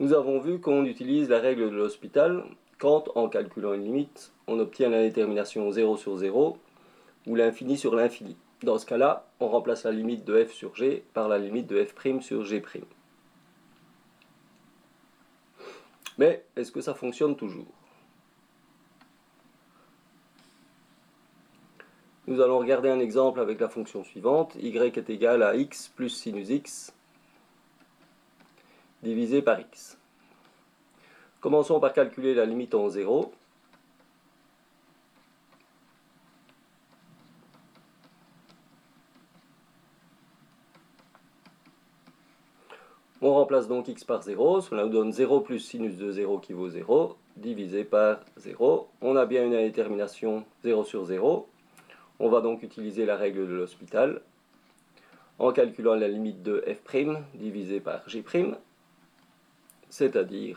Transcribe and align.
Nous 0.00 0.12
avons 0.12 0.40
vu 0.40 0.58
qu'on 0.58 0.84
utilise 0.84 1.28
la 1.28 1.38
règle 1.38 1.70
de 1.70 1.76
l'hospital 1.76 2.44
quand, 2.78 3.10
en 3.14 3.28
calculant 3.28 3.74
une 3.74 3.84
limite, 3.84 4.32
on 4.48 4.58
obtient 4.58 4.88
la 4.88 5.02
détermination 5.02 5.70
0 5.70 5.96
sur 5.96 6.16
0 6.16 6.58
ou 7.28 7.34
l'infini 7.36 7.78
sur 7.78 7.94
l'infini. 7.94 8.36
Dans 8.64 8.78
ce 8.78 8.86
cas-là, 8.86 9.26
on 9.38 9.48
remplace 9.48 9.84
la 9.84 9.92
limite 9.92 10.24
de 10.24 10.44
f 10.44 10.52
sur 10.52 10.74
g 10.74 11.04
par 11.14 11.28
la 11.28 11.38
limite 11.38 11.68
de 11.68 11.84
f' 11.84 12.20
sur 12.22 12.44
g'. 12.44 12.62
Mais 16.18 16.44
est-ce 16.56 16.72
que 16.72 16.80
ça 16.80 16.94
fonctionne 16.94 17.36
toujours? 17.36 17.66
Nous 22.26 22.40
allons 22.40 22.58
regarder 22.58 22.88
un 22.88 23.00
exemple 23.00 23.38
avec 23.38 23.60
la 23.60 23.68
fonction 23.68 24.02
suivante. 24.02 24.56
y 24.56 24.76
est 24.76 25.10
égal 25.10 25.42
à 25.42 25.54
x 25.54 25.92
plus 25.94 26.08
sinus 26.08 26.48
x 26.48 26.94
divisé 29.04 29.42
par 29.42 29.60
x. 29.60 29.96
Commençons 31.40 31.78
par 31.78 31.92
calculer 31.92 32.34
la 32.34 32.46
limite 32.46 32.74
en 32.74 32.88
0. 32.88 33.32
On 43.20 43.32
remplace 43.32 43.68
donc 43.68 43.88
x 43.88 44.04
par 44.04 44.22
0, 44.22 44.60
cela 44.60 44.84
nous 44.84 44.90
donne 44.90 45.12
0 45.12 45.40
plus 45.40 45.60
sinus 45.60 45.96
de 45.96 46.10
0 46.10 46.38
qui 46.40 46.52
vaut 46.52 46.68
0, 46.68 47.16
divisé 47.36 47.84
par 47.84 48.20
0. 48.36 48.88
On 49.00 49.16
a 49.16 49.24
bien 49.24 49.46
une 49.46 49.54
indétermination 49.54 50.44
0 50.62 50.84
sur 50.84 51.04
0. 51.04 51.48
On 52.20 52.28
va 52.28 52.40
donc 52.40 52.62
utiliser 52.62 53.06
la 53.06 53.16
règle 53.16 53.48
de 53.48 53.54
l'hospital 53.54 54.20
en 55.38 55.52
calculant 55.52 55.94
la 55.94 56.08
limite 56.08 56.42
de 56.42 56.64
f' 56.66 57.06
divisé 57.34 57.80
par 57.80 58.08
g', 58.08 58.22
c'est-à-dire 59.94 60.56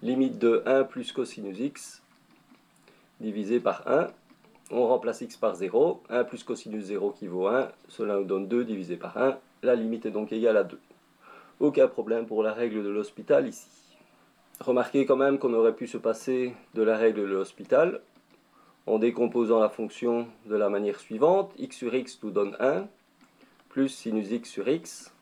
limite 0.00 0.38
de 0.38 0.62
1 0.64 0.84
plus 0.84 1.12
cosinus 1.12 1.58
x 1.60 2.02
divisé 3.20 3.60
par 3.60 3.86
1 3.86 4.06
on 4.70 4.86
remplace 4.86 5.20
x 5.20 5.36
par 5.36 5.54
0, 5.54 6.02
1 6.08 6.24
plus 6.24 6.42
cosinus 6.42 6.86
0 6.86 7.10
qui 7.10 7.26
vaut 7.26 7.48
1, 7.48 7.70
cela 7.88 8.16
nous 8.16 8.24
donne 8.24 8.48
2 8.48 8.64
divisé 8.64 8.96
par 8.96 9.18
1, 9.18 9.36
la 9.62 9.74
limite 9.74 10.06
est 10.06 10.10
donc 10.10 10.32
égale 10.32 10.56
à 10.56 10.64
2. 10.64 10.80
Aucun 11.60 11.86
problème 11.86 12.24
pour 12.24 12.42
la 12.42 12.54
règle 12.54 12.82
de 12.82 12.88
l'hospital 12.88 13.46
ici. 13.46 13.68
Remarquez 14.58 15.04
quand 15.04 15.16
même 15.16 15.38
qu'on 15.38 15.52
aurait 15.52 15.76
pu 15.76 15.86
se 15.86 15.98
passer 15.98 16.54
de 16.72 16.82
la 16.82 16.96
règle 16.96 17.20
de 17.20 17.34
l'hospital 17.34 18.00
en 18.86 18.98
décomposant 18.98 19.60
la 19.60 19.68
fonction 19.68 20.26
de 20.46 20.56
la 20.56 20.70
manière 20.70 20.98
suivante, 20.98 21.52
x 21.58 21.76
sur 21.76 21.94
x 21.94 22.18
nous 22.22 22.30
donne 22.30 22.56
1, 22.58 22.88
plus 23.74 23.88
sinus 23.88 24.30
x 24.30 24.48
sur 24.48 24.68
x. 24.68 25.12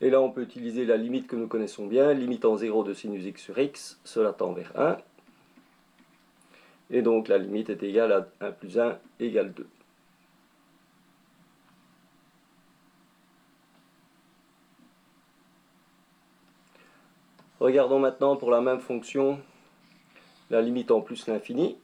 Et 0.00 0.10
là 0.10 0.20
on 0.20 0.32
peut 0.32 0.42
utiliser 0.42 0.84
la 0.84 0.96
limite 0.96 1.28
que 1.28 1.36
nous 1.36 1.46
connaissons 1.46 1.86
bien, 1.86 2.12
limite 2.12 2.44
en 2.44 2.56
0 2.56 2.82
de 2.82 2.92
sinus 2.92 3.24
x 3.24 3.40
sur 3.40 3.56
x, 3.56 4.00
cela 4.02 4.32
tend 4.32 4.52
vers 4.52 4.72
1, 4.76 4.98
et 6.90 7.02
donc 7.02 7.28
la 7.28 7.38
limite 7.38 7.70
est 7.70 7.84
égale 7.84 8.10
à 8.10 8.28
1 8.40 8.50
plus 8.50 8.80
1 8.80 8.98
égale 9.20 9.52
2. 9.52 9.68
Regardons 17.60 18.00
maintenant 18.00 18.34
pour 18.34 18.50
la 18.50 18.60
même 18.60 18.80
fonction 18.80 19.40
la 20.50 20.60
limite 20.60 20.90
en 20.90 21.00
plus 21.00 21.28
l'infini. 21.28 21.76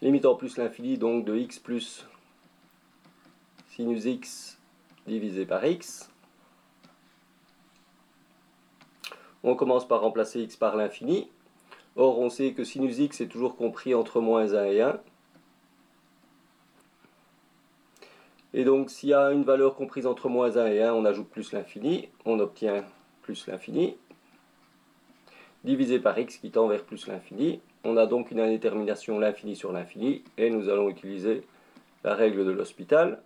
Limite 0.00 0.26
en 0.26 0.36
plus 0.36 0.56
l'infini 0.58 0.96
donc 0.96 1.24
de 1.24 1.36
x 1.36 1.58
plus 1.58 2.06
sinus 3.70 4.04
x 4.04 4.58
divisé 5.06 5.44
par 5.44 5.64
x. 5.64 6.10
On 9.42 9.56
commence 9.56 9.86
par 9.86 10.00
remplacer 10.00 10.42
x 10.42 10.56
par 10.56 10.76
l'infini. 10.76 11.30
Or, 11.96 12.20
on 12.20 12.30
sait 12.30 12.52
que 12.52 12.62
sinus 12.62 12.98
x 12.98 13.20
est 13.20 13.26
toujours 13.26 13.56
compris 13.56 13.94
entre 13.94 14.20
moins 14.20 14.54
1 14.54 14.64
et 14.66 14.82
1. 14.82 15.00
Et 18.54 18.64
donc, 18.64 18.90
s'il 18.90 19.08
y 19.08 19.14
a 19.14 19.32
une 19.32 19.42
valeur 19.42 19.74
comprise 19.74 20.06
entre 20.06 20.28
moins 20.28 20.56
1 20.56 20.66
et 20.66 20.82
1, 20.82 20.92
on 20.94 21.04
ajoute 21.04 21.28
plus 21.28 21.52
l'infini. 21.52 22.08
On 22.24 22.38
obtient 22.38 22.84
plus 23.22 23.46
l'infini. 23.48 23.96
Divisé 25.64 25.98
par 25.98 26.18
x 26.18 26.36
qui 26.38 26.50
tend 26.50 26.68
vers 26.68 26.84
plus 26.84 27.06
l'infini. 27.06 27.60
On 27.84 27.96
a 27.96 28.06
donc 28.06 28.30
une 28.30 28.40
indétermination 28.40 29.18
l'infini 29.18 29.56
sur 29.56 29.72
l'infini. 29.72 30.22
Et 30.36 30.50
nous 30.50 30.68
allons 30.68 30.88
utiliser 30.88 31.42
la 32.04 32.14
règle 32.14 32.44
de 32.44 32.50
l'hospital. 32.50 33.22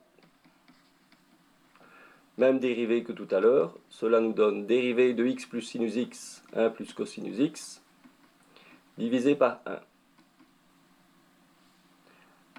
Même 2.38 2.59
dérivée 2.59 3.04
que 3.04 3.12
tout 3.12 3.28
à 3.31 3.41
l'heure, 3.41 3.78
cela 3.91 4.21
nous 4.21 4.32
donne 4.32 4.66
dérivée 4.66 5.12
de 5.12 5.26
x 5.26 5.47
plus 5.47 5.60
sinus 5.60 5.97
x, 5.97 6.42
1 6.54 6.71
plus 6.71 6.94
cosinus 6.94 7.38
x, 7.38 7.82
divisé 8.97 9.34
par 9.34 9.60
1. 9.66 9.78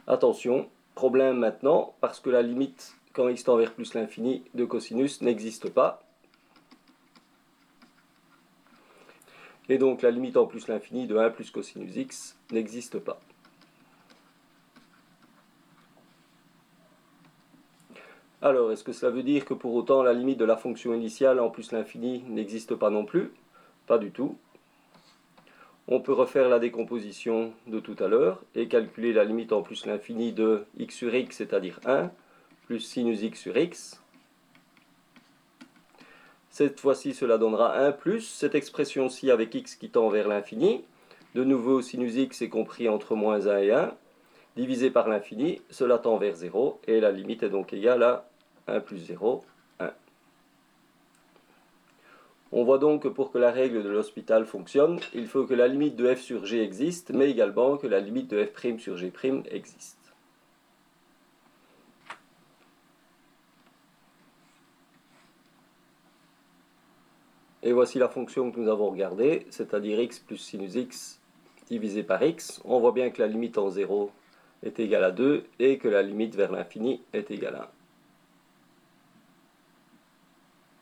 Attention, 0.05 0.69
problème 0.93 1.39
maintenant, 1.39 1.95
parce 2.01 2.19
que 2.19 2.29
la 2.29 2.43
limite 2.43 2.95
quand 3.13 3.29
x 3.29 3.43
tend 3.43 3.57
vers 3.57 3.73
plus 3.73 3.93
l'infini 3.93 4.43
de 4.53 4.65
cosinus 4.65 5.21
n'existe 5.21 5.69
pas. 5.69 6.03
Et 9.69 9.77
donc 9.77 10.01
la 10.01 10.11
limite 10.11 10.37
en 10.37 10.45
plus 10.45 10.67
l'infini 10.67 11.07
de 11.07 11.17
1 11.17 11.29
plus 11.29 11.49
cosinus 11.51 11.95
x 11.95 12.37
n'existe 12.51 12.99
pas. 12.99 13.19
Alors, 18.41 18.73
est-ce 18.73 18.83
que 18.83 18.91
cela 18.91 19.09
veut 19.09 19.23
dire 19.23 19.45
que 19.45 19.53
pour 19.53 19.73
autant 19.73 20.03
la 20.03 20.11
limite 20.11 20.37
de 20.37 20.43
la 20.43 20.57
fonction 20.57 20.93
initiale 20.93 21.39
en 21.39 21.49
plus 21.49 21.71
l'infini 21.71 22.25
n'existe 22.27 22.75
pas 22.75 22.89
non 22.89 23.05
plus? 23.05 23.31
Pas 23.87 23.97
du 23.97 24.11
tout. 24.11 24.37
On 25.87 26.01
peut 26.01 26.11
refaire 26.11 26.49
la 26.49 26.59
décomposition 26.59 27.53
de 27.67 27.79
tout 27.79 27.95
à 27.99 28.09
l'heure 28.09 28.43
et 28.53 28.67
calculer 28.67 29.13
la 29.13 29.23
limite 29.23 29.53
en 29.53 29.61
plus 29.61 29.85
l'infini 29.85 30.33
de 30.33 30.65
x 30.77 30.93
sur 30.93 31.15
x, 31.15 31.37
c'est-à-dire 31.37 31.79
1, 31.85 32.11
plus 32.65 32.81
sinus 32.81 33.21
x 33.21 33.39
sur 33.39 33.55
x. 33.55 34.02
Cette 36.53 36.79
fois-ci, 36.79 37.15
cela 37.15 37.39
donnera 37.39 37.79
1 37.79 37.93
plus 37.93 38.21
cette 38.21 38.53
expression-ci 38.53 39.31
avec 39.31 39.55
x 39.55 39.73
qui 39.73 39.89
tend 39.89 40.09
vers 40.09 40.27
l'infini. 40.27 40.83
De 41.33 41.43
nouveau, 41.43 41.81
sinus 41.81 42.15
x 42.15 42.43
est 42.43 42.49
compris 42.49 42.87
entre 42.87 43.15
moins 43.15 43.47
1 43.47 43.57
et 43.57 43.71
1. 43.71 43.91
Divisé 44.55 44.91
par 44.91 45.09
l'infini, 45.09 45.63
cela 45.71 45.97
tend 45.97 46.17
vers 46.17 46.35
0 46.35 46.79
et 46.85 46.99
la 46.99 47.11
limite 47.11 47.41
est 47.41 47.49
donc 47.49 47.73
égale 47.73 48.03
à 48.03 48.27
1 48.67 48.81
plus 48.81 48.99
0, 48.99 49.43
1. 49.79 49.89
On 52.51 52.63
voit 52.63 52.77
donc 52.77 53.01
que 53.01 53.07
pour 53.07 53.31
que 53.31 53.39
la 53.39 53.49
règle 53.49 53.81
de 53.81 53.89
l'hospital 53.89 54.45
fonctionne, 54.45 54.99
il 55.15 55.25
faut 55.25 55.45
que 55.45 55.55
la 55.55 55.67
limite 55.67 55.95
de 55.95 56.13
f 56.13 56.21
sur 56.21 56.45
g 56.45 56.61
existe, 56.61 57.09
mais 57.09 57.31
également 57.31 57.77
que 57.77 57.87
la 57.87 57.99
limite 57.99 58.29
de 58.29 58.45
f' 58.45 58.77
sur 58.77 58.95
g' 58.95 59.11
existe. 59.49 60.02
Et 67.65 67.71
voici 67.71 67.97
la 67.97 68.09
fonction 68.09 68.51
que 68.51 68.59
nous 68.59 68.69
avons 68.69 68.89
regardée, 68.89 69.47
c'est-à-dire 69.49 69.99
x 70.01 70.19
plus 70.19 70.37
sinus 70.37 70.75
x 70.75 71.21
divisé 71.67 72.03
par 72.03 72.21
x. 72.21 72.61
On 72.65 72.79
voit 72.79 72.91
bien 72.91 73.09
que 73.09 73.21
la 73.21 73.27
limite 73.27 73.57
en 73.57 73.69
0 73.69 74.11
est 74.63 74.79
égale 74.81 75.05
à 75.05 75.11
2 75.11 75.45
et 75.59 75.77
que 75.77 75.87
la 75.87 76.01
limite 76.01 76.35
vers 76.35 76.51
l'infini 76.51 77.01
est 77.13 77.31
égale 77.31 77.55
à 77.55 77.63
1. 77.63 77.82